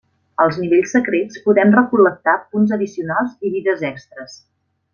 Als 0.43 0.55
nivells 0.61 0.93
secrets 0.95 1.41
podem 1.49 1.73
recol·lectar 1.75 2.35
punts 2.55 2.73
addicionals 2.79 3.37
i 3.49 3.53
vides 3.59 3.85
extres. 3.95 4.43